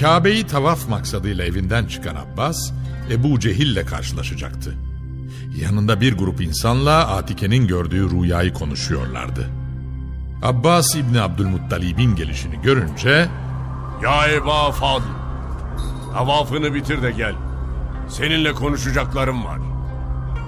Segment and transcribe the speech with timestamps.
[0.00, 2.72] Kabe'yi tavaf maksadıyla evinden çıkan Abbas,
[3.10, 4.74] Ebu Cehil'le karşılaşacaktı.
[5.62, 9.50] Yanında bir grup insanla Atike'nin gördüğü rüyayı konuşuyorlardı.
[10.42, 13.28] Abbas İbni Abdülmuttalib'in gelişini görünce
[14.02, 15.04] Ya Eba Fadıl,
[16.12, 17.34] tavafını bitir de gel.
[18.08, 19.58] Seninle konuşacaklarım var.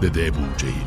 [0.02, 0.86] dedi Ebu Cehil.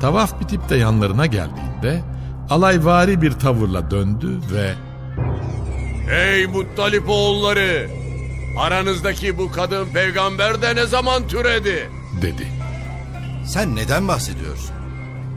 [0.00, 2.04] Tavaf bitip de yanlarına geldiğinde
[2.50, 4.74] alayvari bir tavırla döndü ve
[6.10, 7.90] Ey Muttalip oğulları!
[8.58, 11.90] Aranızdaki bu kadın peygamber de ne zaman türedi?
[12.22, 12.46] dedi
[13.46, 14.70] Sen neden bahsediyorsun?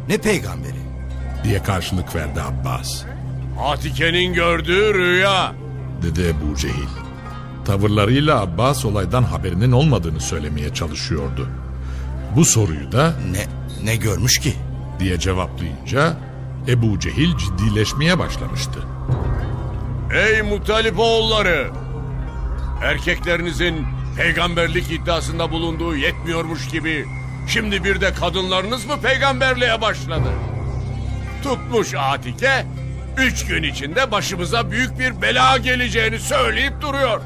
[0.10, 0.82] Ne peygamberi?
[1.44, 3.04] diye karşılık verdi Abbas.
[3.60, 5.54] Atike'nin gördüğü rüya.
[6.02, 6.88] dedi Ebu Cehil.
[7.66, 11.48] Tavırlarıyla Abbas olaydan haberinin olmadığını söylemeye çalışıyordu.
[12.36, 13.46] Bu soruyu da Ne
[13.86, 14.54] ne görmüş ki?
[15.00, 16.18] diye cevaplayınca
[16.68, 18.80] Ebu Cehil ciddileşmeye başlamıştı.
[20.14, 21.70] Ey Muttalip oğulları!
[22.84, 23.86] Erkeklerinizin
[24.18, 27.06] peygamberlik iddiasında bulunduğu yetmiyormuş gibi
[27.48, 30.30] şimdi bir de kadınlarınız mı peygamberliğe başladı?
[31.44, 32.66] Tutmuş Atike,
[33.18, 37.22] üç gün içinde başımıza büyük bir bela geleceğini söyleyip duruyor.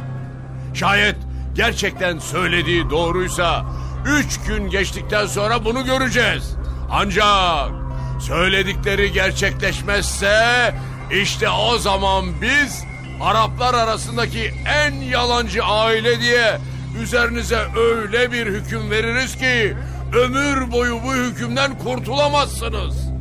[0.73, 1.15] Şayet
[1.55, 3.65] gerçekten söylediği doğruysa
[4.07, 6.55] üç gün geçtikten sonra bunu göreceğiz.
[6.91, 7.71] Ancak
[8.19, 10.75] söyledikleri gerçekleşmezse
[11.11, 12.83] işte o zaman biz
[13.21, 16.57] Araplar arasındaki en yalancı aile diye
[17.01, 19.75] üzerinize öyle bir hüküm veririz ki
[20.13, 23.15] ömür boyu bu hükümden kurtulamazsınız.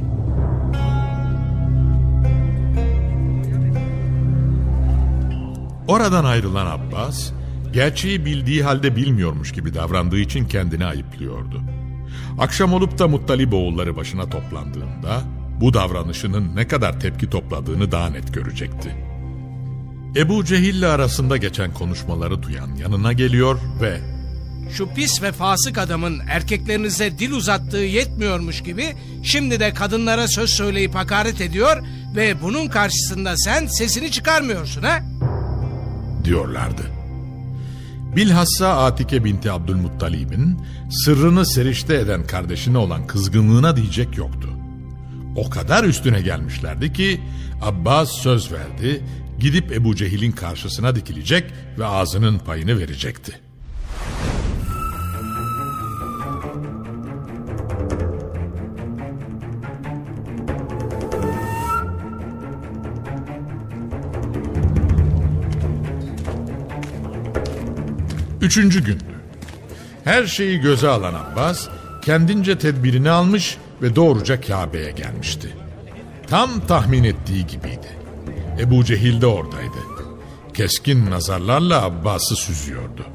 [5.89, 7.31] Oradan ayrılan Abbas,
[7.73, 11.63] gerçeği bildiği halde bilmiyormuş gibi davrandığı için kendini ayıplıyordu.
[12.39, 15.23] Akşam olup da Muttalip oğulları başına toplandığında
[15.61, 18.97] bu davranışının ne kadar tepki topladığını daha net görecekti.
[20.17, 24.01] Ebu Cehil'le arasında geçen konuşmaları duyan yanına geliyor ve
[24.71, 28.93] Şu pis ve fasık adamın erkeklerinize dil uzattığı yetmiyormuş gibi
[29.23, 31.83] şimdi de kadınlara söz söyleyip hakaret ediyor
[32.17, 35.03] ve bunun karşısında sen sesini çıkarmıyorsun ha?
[36.25, 36.83] diyorlardı.
[38.17, 40.59] Bilhassa Atike binti Abdülmuttalib'in
[40.91, 44.54] sırrını serişte eden kardeşine olan kızgınlığına diyecek yoktu.
[45.37, 47.21] O kadar üstüne gelmişlerdi ki
[47.63, 49.05] Abbas söz verdi,
[49.39, 51.45] gidip Ebu Cehil'in karşısına dikilecek
[51.79, 53.41] ve ağzının payını verecekti.
[68.41, 69.05] Üçüncü gündü.
[70.05, 71.69] Her şeyi göze alan Abbas
[72.03, 75.57] kendince tedbirini almış ve doğruca Kabe'ye gelmişti.
[76.27, 77.89] Tam tahmin ettiği gibiydi.
[78.61, 79.79] Ebu Cehil de oradaydı.
[80.55, 83.07] Keskin nazarlarla Abbas'ı süzüyordu.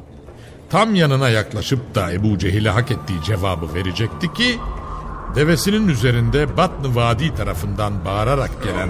[0.69, 4.60] Tam yanına yaklaşıp da Ebu Cehil'e hak ettiği cevabı verecekti ki...
[5.36, 8.89] ...devesinin üzerinde Batn-ı Vadi tarafından bağırarak gelen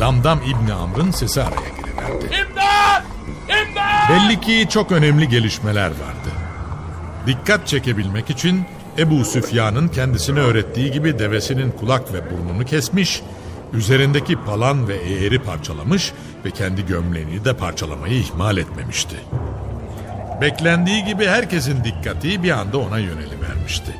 [0.00, 2.24] Damdam İbni Amr'ın sesi araya giriverdi.
[2.24, 3.04] İmdat!
[3.48, 4.10] İmdat!
[4.10, 6.30] Belli ki çok önemli gelişmeler vardı.
[7.26, 8.64] Dikkat çekebilmek için
[8.98, 13.22] Ebu Süfyan'ın kendisine öğrettiği gibi devesinin kulak ve burnunu kesmiş,
[13.72, 16.12] üzerindeki palan ve eğeri parçalamış
[16.44, 19.16] ve kendi gömleğini de parçalamayı ihmal etmemişti.
[20.40, 23.94] Beklendiği gibi herkesin dikkati bir anda ona yönelivermişti.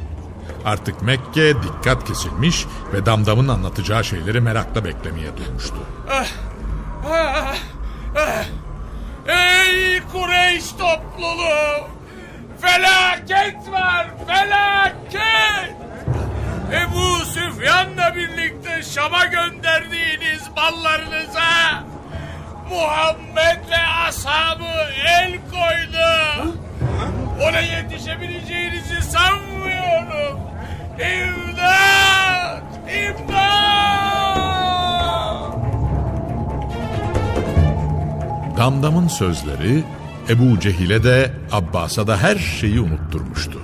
[0.64, 5.76] Artık Mekke dikkat kesilmiş ve Damdam'ın anlatacağı şeyleri merakla beklemeye durmuştu.
[9.28, 11.97] Ey Kureyş topluluğu!
[12.60, 15.74] Felaket var, felaket!
[16.72, 21.84] Ebu Süfyan'la birlikte Şam'a gönderdiğiniz mallarınıza
[22.70, 26.54] Muhammed ve ashabı el koydu.
[27.42, 30.40] Ona yetişebileceğinizi sanmıyorum.
[30.98, 32.62] İmdat!
[32.94, 33.48] İmdat!
[38.56, 39.84] Damdam'ın sözleri
[40.28, 43.60] Ebu Cehil'e de Abbas'a da her şeyi unutturmuştu.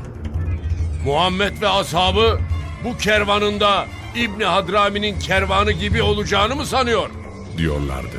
[1.05, 2.41] Muhammed ve ashabı
[2.85, 7.11] bu kervanında İbni Hadrami'nin kervanı gibi olacağını mı sanıyor?
[7.59, 8.17] diyorlardı.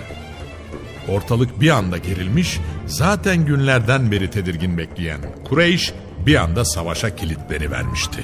[1.08, 5.20] Ortalık bir anda gerilmiş, zaten günlerden beri tedirgin bekleyen
[5.50, 5.94] Kureyş
[6.26, 8.24] bir anda savaşa kilitleri vermişti.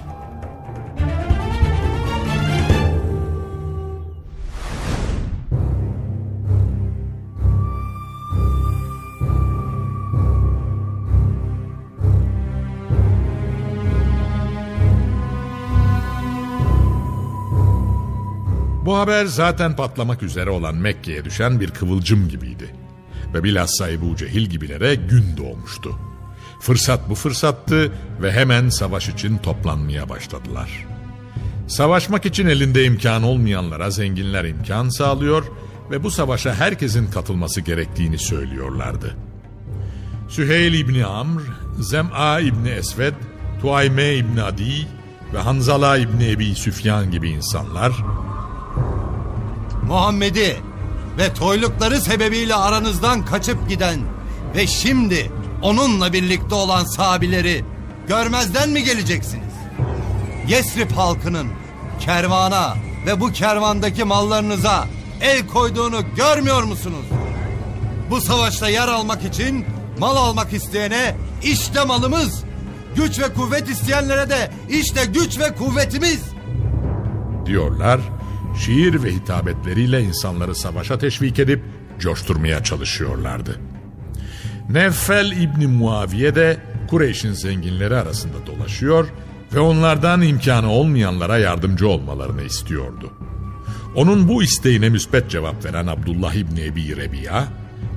[19.02, 22.76] Haber zaten patlamak üzere olan Mekke'ye düşen bir kıvılcım gibiydi.
[23.34, 26.00] Ve bilhassa Ebu Cehil gibilere gün doğmuştu.
[26.60, 30.88] Fırsat bu fırsattı ve hemen savaş için toplanmaya başladılar.
[31.68, 35.44] Savaşmak için elinde imkan olmayanlara zenginler imkan sağlıyor
[35.92, 39.16] ve bu savaşa herkesin katılması gerektiğini söylüyorlardı.
[40.30, 41.42] Süheyl İbni Amr,
[41.80, 43.14] Zem'a İbni Esved,
[43.62, 44.88] Tuayme İbni Adi
[45.34, 47.94] ve Hanzala İbni Ebi Süfyan gibi insanlar
[49.92, 50.58] Muhammed'i
[51.18, 54.00] ve toylukları sebebiyle aranızdan kaçıp giden
[54.56, 57.66] ve şimdi onunla birlikte olan sahabileri
[58.08, 59.54] görmezden mi geleceksiniz?
[60.48, 61.48] Yesrib halkının
[62.00, 64.88] kervana ve bu kervandaki mallarınıza
[65.22, 67.06] el koyduğunu görmüyor musunuz?
[68.10, 69.66] Bu savaşta yer almak için
[70.00, 72.44] mal almak isteyene işte malımız,
[72.96, 76.22] güç ve kuvvet isteyenlere de işte güç ve kuvvetimiz.
[77.46, 78.02] diyorlar,
[78.60, 81.64] şiir ve hitabetleriyle insanları savaşa teşvik edip
[82.00, 83.60] coşturmaya çalışıyorlardı.
[84.70, 86.58] Neffel İbni Muaviye de
[86.88, 89.08] Kureyş'in zenginleri arasında dolaşıyor
[89.54, 93.12] ve onlardan imkanı olmayanlara yardımcı olmalarını istiyordu.
[93.96, 97.48] Onun bu isteğine müspet cevap veren Abdullah İbni Ebi Rebiya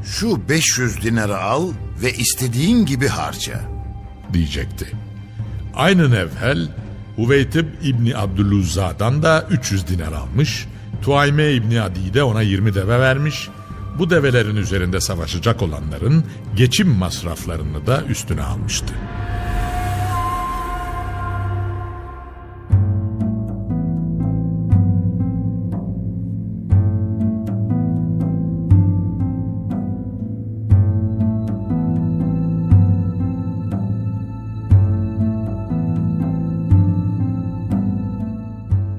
[0.05, 1.73] Şu 500 dinarı al
[2.03, 3.61] ve istediğin gibi harca.
[4.33, 4.87] diyecekti.
[5.75, 6.69] Aynı nevhel
[7.17, 10.67] Huveytib İbni Abdüluzza'dan da 300 dinar almış,
[11.03, 13.49] Tuayme İbni Adi de ona 20 deve vermiş,
[13.99, 16.25] bu develerin üzerinde savaşacak olanların
[16.57, 18.95] geçim masraflarını da üstüne almıştı.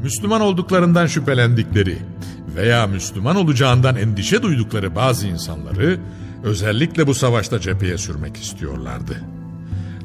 [0.06, 1.98] Müslüman olduklarından şüphelendikleri
[2.56, 6.00] veya Müslüman olacağından endişe duydukları bazı insanları
[6.44, 9.24] özellikle bu savaşta cepheye sürmek istiyorlardı.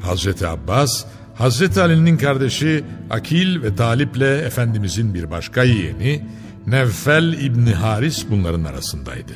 [0.01, 6.25] Hazreti Abbas, Hazreti Ali'nin kardeşi Akil ve Talip'le Efendimizin bir başka yeğeni
[6.67, 9.33] Nevfel İbni Haris bunların arasındaydı.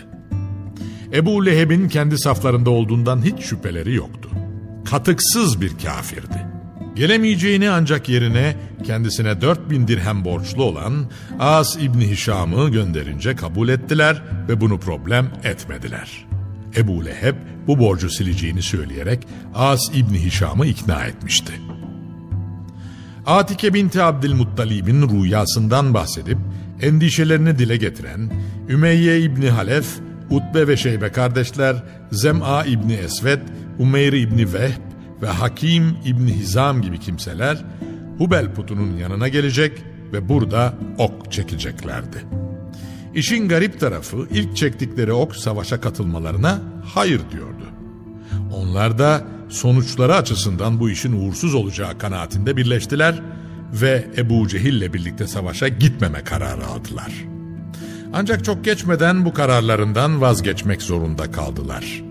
[1.13, 4.29] Ebu Leheb'in kendi saflarında olduğundan hiç şüpheleri yoktu.
[4.85, 6.54] Katıksız bir kafirdi.
[6.95, 10.93] Gelemeyeceğini ancak yerine kendisine 4000 dirhem borçlu olan
[11.39, 16.25] As İbni Hişam'ı gönderince kabul ettiler ve bunu problem etmediler.
[16.77, 17.35] Ebu Leheb
[17.67, 21.53] bu borcu sileceğini söyleyerek As İbni Hişam'ı ikna etmişti.
[23.25, 26.37] Atike binti Abdülmuttalib'in rüyasından bahsedip
[26.81, 28.31] endişelerini dile getiren
[28.69, 29.87] Ümeyye İbni Halef,
[30.29, 33.41] Utbe ve Şeybe kardeşler, Zem'a İbni Esved,
[33.79, 34.84] Umeyr İbni Vehb
[35.25, 37.57] ve Hakim İbni Hizam gibi kimseler
[38.17, 42.17] Hubel putunun yanına gelecek ve burada ok çekeceklerdi.
[43.15, 46.59] İşin garip tarafı ilk çektikleri ok savaşa katılmalarına
[46.93, 47.65] hayır diyordu.
[48.53, 53.21] Onlar da sonuçları açısından bu işin uğursuz olacağı kanaatinde birleştiler
[53.73, 57.11] ve Ebu Cehil'le birlikte savaşa gitmeme kararı aldılar.
[58.13, 62.04] Ancak çok geçmeden bu kararlarından vazgeçmek zorunda kaldılar.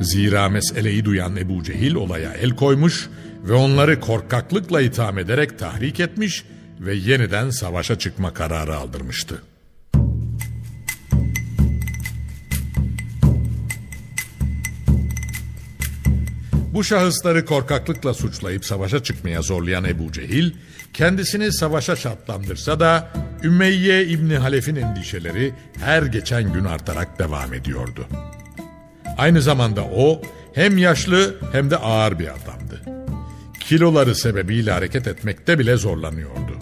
[0.00, 3.08] Zira meseleyi duyan Ebu Cehil olaya el koymuş
[3.44, 6.44] ve onları korkaklıkla itham ederek tahrik etmiş
[6.80, 9.42] ve yeniden savaşa çıkma kararı aldırmıştı.
[16.74, 20.52] Bu şahısları korkaklıkla suçlayıp savaşa çıkmaya zorlayan Ebu Cehil,
[20.94, 23.10] kendisini savaşa şartlandırsa da
[23.42, 28.06] Ümeyye İbni Halef'in endişeleri her geçen gün artarak devam ediyordu.
[29.18, 30.22] Aynı zamanda o
[30.54, 32.82] hem yaşlı hem de ağır bir adamdı.
[33.60, 36.58] Kiloları sebebiyle hareket etmekte bile zorlanıyordu.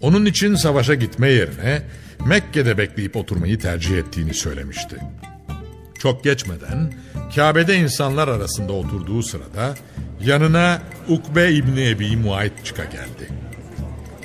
[0.00, 1.82] Onun için savaşa gitme yerine
[2.26, 4.96] Mekke'de bekleyip oturmayı tercih ettiğini söylemişti.
[5.98, 6.92] Çok geçmeden
[7.34, 9.74] Kabe'de insanlar arasında oturduğu sırada
[10.24, 13.28] yanına Ukbe İbni Ebi Muayit çıka geldi.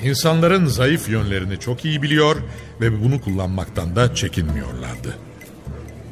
[0.02, 2.36] İnsanların zayıf yönlerini çok iyi biliyor
[2.80, 5.16] ve bunu kullanmaktan da çekinmiyorlardı.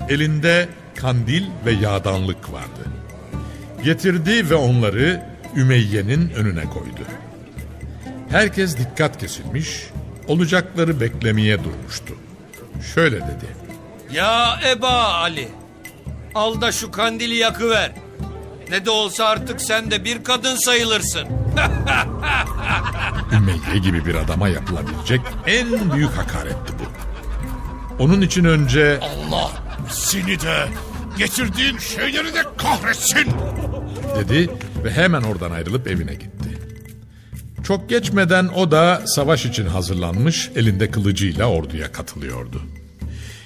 [0.08, 2.88] Elinde kandil ve yağdanlık vardı.
[3.84, 5.22] Getirdi ve onları
[5.56, 7.00] Ümeyye'nin önüne koydu.
[8.30, 9.87] Herkes dikkat kesilmiş,
[10.28, 12.14] olacakları beklemeye durmuştu.
[12.94, 13.46] Şöyle dedi.
[14.12, 15.49] Ya Eba Ali.
[16.34, 17.92] Al da şu kandili yakıver.
[18.70, 21.28] Ne de olsa artık sen de bir kadın sayılırsın.
[23.32, 26.84] Ümeyye gibi bir adama yapılabilecek en büyük hakaretti bu.
[28.02, 29.50] Onun için önce Allah
[29.92, 30.68] seni de
[31.18, 33.26] getirdiğin şeyleri de kahretsin.
[34.18, 34.50] dedi
[34.84, 36.58] ve hemen oradan ayrılıp evine gitti.
[37.64, 42.62] Çok geçmeden o da savaş için hazırlanmış elinde kılıcıyla orduya katılıyordu.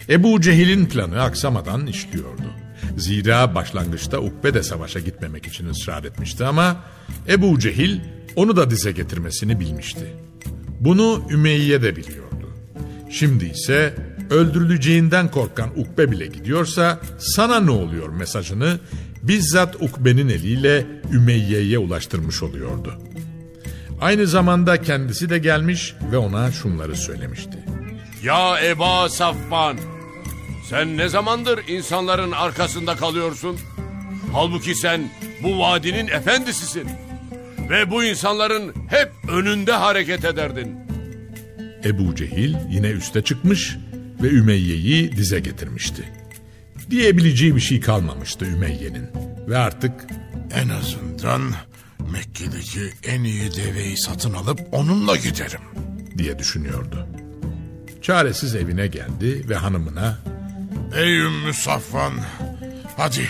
[0.08, 2.54] Ebu Cehil'in planı aksamadan işliyordu.
[2.96, 6.76] Zira başlangıçta Ukbe de savaşa gitmemek için ısrar etmişti ama
[7.28, 8.00] Ebu Cehil
[8.36, 10.06] onu da dize getirmesini bilmişti.
[10.80, 12.54] Bunu Ümeyye de biliyordu.
[13.10, 13.94] Şimdi ise
[14.30, 18.78] öldürüleceğinden korkan Ukbe bile gidiyorsa sana ne oluyor mesajını
[19.22, 22.94] bizzat Ukbe'nin eliyle Ümeyye'ye ulaştırmış oluyordu.
[24.00, 27.58] Aynı zamanda kendisi de gelmiş ve ona şunları söylemişti.
[28.22, 29.76] Ya Eba Safvan,
[30.70, 33.56] sen ne zamandır insanların arkasında kalıyorsun?
[34.32, 35.10] Halbuki sen
[35.42, 36.88] bu vadinin efendisisin.
[37.70, 40.76] Ve bu insanların hep önünde hareket ederdin.
[41.84, 43.76] Ebu Cehil yine üste çıkmış
[44.22, 46.04] ve Ümeyye'yi dize getirmişti.
[46.90, 49.06] Diyebileceği bir şey kalmamıştı Ümeyye'nin
[49.48, 49.92] ve artık
[50.54, 51.42] En azından
[52.12, 55.60] Mekke'deki en iyi deveyi satın alıp onunla giderim.
[56.18, 57.06] diye düşünüyordu.
[58.02, 60.18] Çaresiz evine geldi ve hanımına
[60.96, 62.12] Ey Ümmü Safvan,
[62.96, 63.28] hadi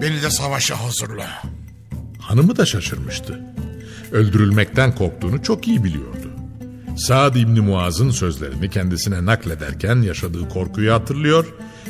[0.00, 1.42] beni de savaşa hazırla.
[2.18, 3.40] hanımı da şaşırmıştı.
[4.12, 6.25] Öldürülmekten korktuğunu çok iyi biliyordu.
[6.96, 11.46] Saad İbni Muaz'ın sözlerini kendisine naklederken yaşadığı korkuyu hatırlıyor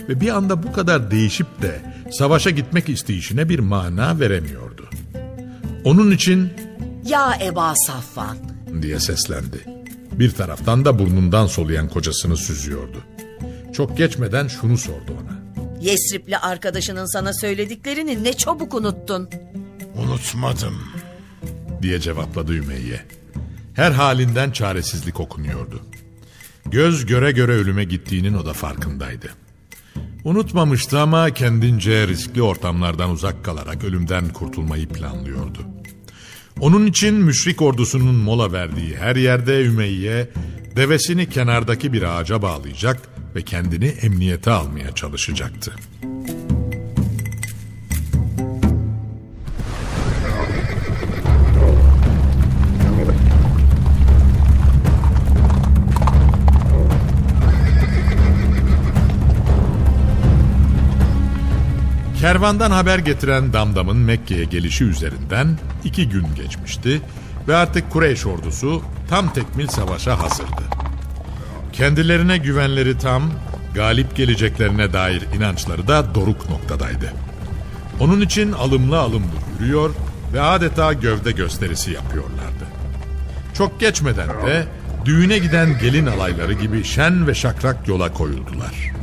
[0.08, 1.80] ve bir anda bu kadar değişip de
[2.12, 4.88] savaşa gitmek isteyişine bir mana veremiyordu.
[5.84, 6.50] Onun için
[7.06, 8.36] Ya Eba Safvan.
[8.82, 9.64] diye seslendi.
[10.12, 13.02] Bir taraftan da burnundan soluyan kocasını süzüyordu.
[13.72, 15.36] Çok geçmeden şunu sordu ona.
[15.80, 19.28] Yesripli arkadaşının sana söylediklerini ne çabuk unuttun.
[19.96, 20.74] Unutmadım.
[21.82, 23.00] diye cevapladı Ümeyye.
[23.76, 25.80] Her halinden çaresizlik okunuyordu.
[26.66, 29.30] Göz göre göre ölüme gittiğinin o da farkındaydı.
[30.24, 35.58] Unutmamıştı ama kendince riskli ortamlardan uzak kalarak ölümden kurtulmayı planlıyordu.
[36.60, 40.28] Onun için müşrik ordusunun mola verdiği her yerde Ümeyye
[40.76, 45.72] devesini kenardaki bir ağaca bağlayacak ve kendini emniyete almaya çalışacaktı.
[62.26, 67.00] Kervandan haber getiren Damdam'ın Mekke'ye gelişi üzerinden iki gün geçmişti
[67.48, 70.62] ve artık Kureyş ordusu tam tekmil savaşa hazırdı.
[71.72, 73.22] Kendilerine güvenleri tam,
[73.74, 77.12] galip geleceklerine dair inançları da doruk noktadaydı.
[78.00, 79.90] Onun için alımlı alımlı yürüyor
[80.32, 82.64] ve adeta gövde gösterisi yapıyorlardı.
[83.54, 84.64] Çok geçmeden de
[85.04, 88.95] düğüne giden gelin alayları gibi şen ve şakrak yola koyuldular.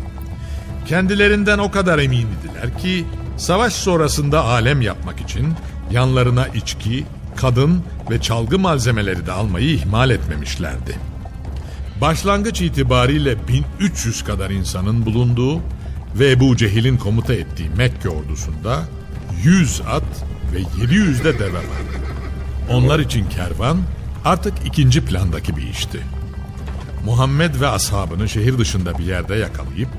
[0.87, 3.05] Kendilerinden o kadar emindiler ki
[3.37, 5.53] savaş sonrasında alem yapmak için
[5.91, 10.97] yanlarına içki, kadın ve çalgı malzemeleri de almayı ihmal etmemişlerdi.
[12.01, 13.47] Başlangıç itibariyle
[13.79, 15.61] 1300 kadar insanın bulunduğu
[16.15, 18.83] ve Ebu Cehil'in komuta ettiği Mekke ordusunda
[19.43, 21.97] 100 at ve 700 de deve vardı.
[22.69, 23.77] Onlar için kervan
[24.25, 25.99] artık ikinci plandaki bir işti.
[27.05, 29.89] Muhammed ve ashabını şehir dışında bir yerde yakalayıp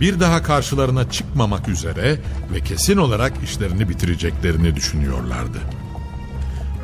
[0.00, 2.16] bir daha karşılarına çıkmamak üzere
[2.54, 5.58] ve kesin olarak işlerini bitireceklerini düşünüyorlardı.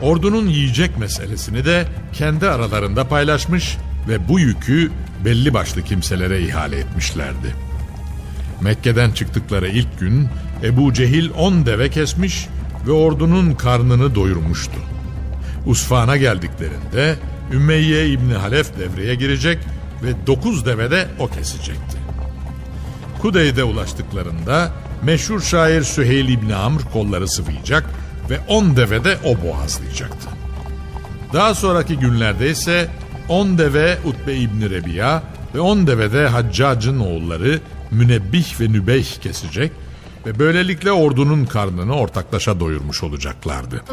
[0.03, 3.77] Ordunun yiyecek meselesini de kendi aralarında paylaşmış
[4.09, 4.91] ve bu yükü
[5.25, 7.55] belli başlı kimselere ihale etmişlerdi.
[8.61, 10.29] Mekke'den çıktıkları ilk gün
[10.65, 12.49] Ebu Cehil on deve kesmiş
[12.87, 14.81] ve ordunun karnını doyurmuştu.
[15.67, 17.17] Usfan'a geldiklerinde
[17.53, 19.59] Ümeyye İbni Halef devreye girecek
[20.03, 22.00] ve dokuz deve de o kesecekti.
[23.23, 24.71] Kudey'de ulaştıklarında
[25.03, 27.85] meşhur şair Süheyl İbni Amr kolları sıvayacak
[28.31, 30.29] ve on deve de o boğazlayacaktı.
[31.33, 32.89] Daha sonraki günlerde ise
[33.29, 35.23] on deve Utbe İbni Rebiya
[35.55, 37.61] ve on deve de Haccac'ın oğulları
[37.91, 39.73] Münebbih ve Nübeyh kesecek
[40.27, 43.85] ve böylelikle ordunun karnını ortaklaşa doyurmuş olacaklardı.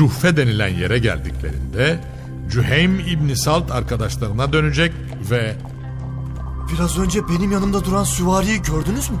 [0.00, 2.00] Cuhfe denilen yere geldiklerinde
[2.50, 4.92] Cüheym İbni Salt arkadaşlarına dönecek
[5.30, 5.56] ve
[6.72, 9.16] Biraz önce benim yanımda duran süvariyi gördünüz mü?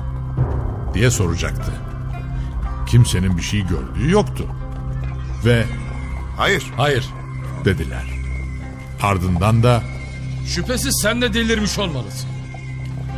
[0.94, 1.72] diye soracaktı.
[2.86, 4.46] Kimsenin bir şey gördüğü yoktu.
[5.44, 5.64] Ve
[6.36, 6.62] Hayır.
[6.76, 7.04] hayır
[7.64, 8.04] dediler.
[9.02, 9.82] Ardından da
[10.46, 12.28] Şüphesiz sen de delirmiş olmalısın.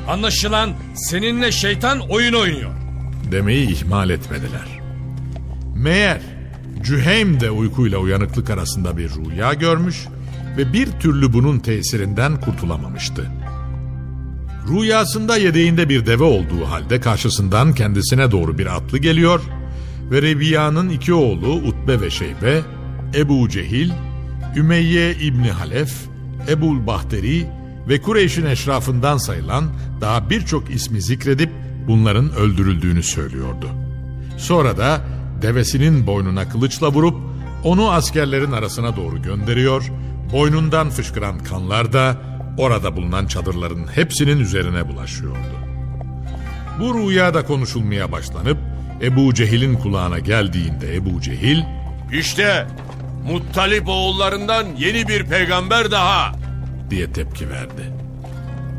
[0.08, 2.70] Anlaşılan seninle şeytan oyun oynuyor.
[3.32, 4.80] demeyi ihmal etmediler.
[5.74, 6.20] Meğer
[6.82, 10.06] Cüheym de uykuyla uyanıklık arasında bir rüya görmüş
[10.56, 13.30] ve bir türlü bunun tesirinden kurtulamamıştı.
[14.68, 19.40] Rüyasında yedeğinde bir deve olduğu halde karşısından kendisine doğru bir atlı geliyor
[20.10, 22.60] ve Rebiya'nın iki oğlu Utbe ve Şeybe,
[23.14, 23.90] Ebu Cehil,
[24.56, 25.92] Ümeyye İbni Halef,
[26.48, 27.46] Ebul Bahteri
[27.88, 29.64] ve Kureyş'in eşrafından sayılan
[30.00, 31.50] daha birçok ismi zikredip
[31.88, 33.68] bunların öldürüldüğünü söylüyordu.
[34.38, 35.00] Sonra da
[35.42, 37.16] devesinin boynuna kılıçla vurup
[37.64, 39.92] onu askerlerin arasına doğru gönderiyor,
[40.32, 42.16] boynundan fışkıran kanlar da
[42.58, 45.36] orada bulunan çadırların hepsinin üzerine bulaşıyordu.
[46.80, 48.58] Bu rüyada konuşulmaya başlanıp
[49.02, 51.62] Ebu Cehil'in kulağına geldiğinde Ebu Cehil
[52.12, 52.66] İşte
[53.26, 56.32] Muttalip oğullarından yeni bir peygamber daha.
[56.90, 57.92] diye tepki verdi.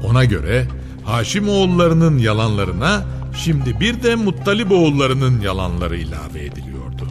[0.03, 0.67] Ona göre
[1.03, 7.07] Haşim oğullarının yalanlarına şimdi bir de Muttalip oğullarının yalanları ilave ediliyordu.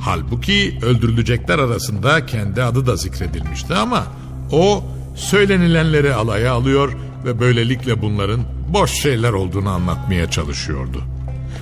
[0.00, 4.06] Halbuki öldürülecekler arasında kendi adı da zikredilmişti ama
[4.52, 4.84] o
[5.16, 6.92] söylenilenleri alaya alıyor
[7.24, 11.02] ve böylelikle bunların boş şeyler olduğunu anlatmaya çalışıyordu.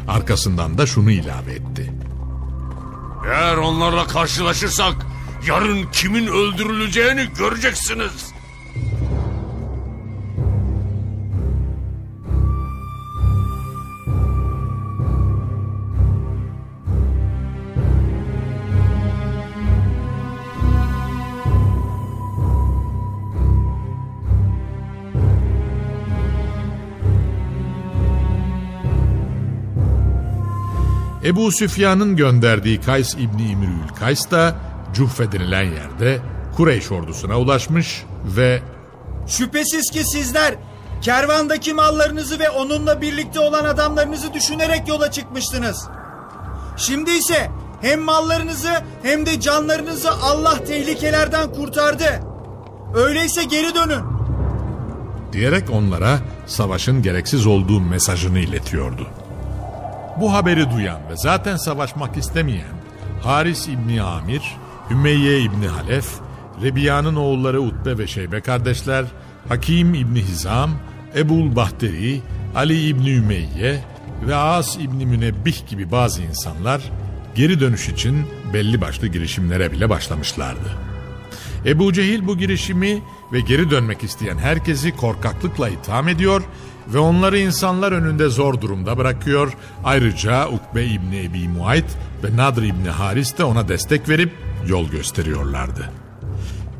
[0.08, 1.92] Arkasından da şunu ilave etti.
[3.26, 4.94] Eğer onlarla karşılaşırsak
[5.46, 8.27] yarın kimin öldürüleceğini göreceksiniz.
[31.28, 34.56] Ebu Süfyan'ın gönderdiği Kays İbni İmrül Kays da
[34.94, 36.18] Cuhfe denilen yerde
[36.56, 38.62] Kureyş ordusuna ulaşmış ve
[39.26, 40.54] Şüphesiz ki sizler
[41.02, 45.88] kervandaki mallarınızı ve onunla birlikte olan adamlarınızı düşünerek yola çıkmıştınız.
[46.76, 52.20] Şimdi ise hem mallarınızı hem de canlarınızı Allah tehlikelerden kurtardı.
[52.94, 54.02] Öyleyse geri dönün.
[55.32, 59.06] diyerek onlara savaşın gereksiz olduğu mesajını iletiyordu.
[60.20, 62.74] Bu haberi duyan ve zaten savaşmak istemeyen
[63.22, 64.42] Haris İbni Amir,
[64.90, 66.06] Ümeyye İbni Halef,
[66.62, 69.04] Rebiya'nın oğulları Utbe ve Şeybe kardeşler,
[69.48, 70.70] Hakim İbni Hizam,
[71.16, 72.20] Ebul Bahteri,
[72.54, 73.84] Ali İbni Ümeyye
[74.26, 76.82] ve As İbni Münebbih gibi bazı insanlar
[77.34, 80.78] geri dönüş için belli başlı girişimlere bile başlamışlardı.
[81.66, 86.42] Ebu Cehil bu girişimi ve geri dönmek isteyen herkesi korkaklıkla itham ediyor
[86.94, 89.52] ve onları insanlar önünde zor durumda bırakıyor.
[89.84, 91.86] Ayrıca Ukbe İbni Ebi Muayt
[92.24, 94.32] ve Nadr İbni Haris de ona destek verip
[94.66, 95.90] yol gösteriyorlardı.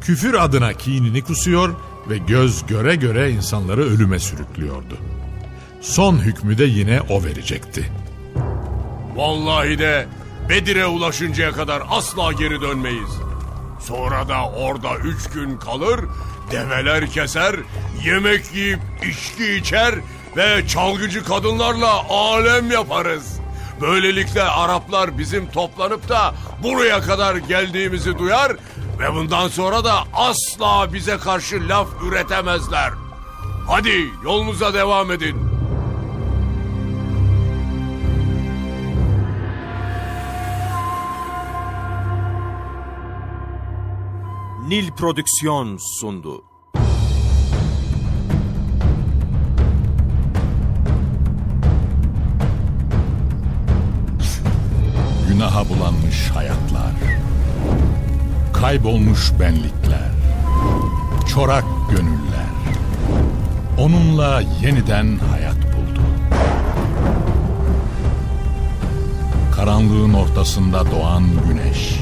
[0.01, 1.75] Küfür adına kinini kusuyor
[2.11, 4.97] ve göz göre göre insanları ölüme sürüklüyordu.
[5.81, 7.93] Son hükmü de yine o verecekti.
[9.17, 10.07] Vallahi de
[10.49, 13.28] Bedir'e ulaşıncaya kadar asla geri dönmeyiz.
[13.81, 16.01] Sonra da orada üç gün kalır,
[16.51, 17.57] develer keser,
[18.05, 19.95] yemek yiyip içki içer
[20.37, 23.41] ve çalgıcı kadınlarla alem yaparız.
[23.81, 28.53] Böylelikle Araplar bizim toplanıp da buraya kadar geldiğimizi duyar
[28.99, 32.91] ve bundan sonra da asla bize karşı laf üretemezler.
[33.69, 35.48] Hadi yolumuza devam edin.
[44.69, 46.45] Nil Prodüksiyon sundu.
[55.29, 56.93] Günaha bulanmış hayatlar.
[58.53, 60.11] Kaybolmuş benlikler,
[61.29, 62.53] çorak gönüller,
[63.79, 66.03] onunla yeniden hayat buldu.
[69.57, 72.01] Karanlığın ortasında doğan güneş,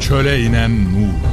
[0.00, 1.32] çöle inen nur,